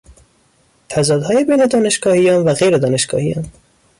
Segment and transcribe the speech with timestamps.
[0.89, 3.45] تضادهای بین دانشگاهیان و غیر دانشگاهیان